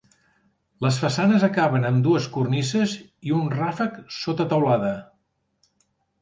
[0.85, 2.95] Les façanes acaben amb dues cornises
[3.31, 4.91] i un ràfec sota teulada.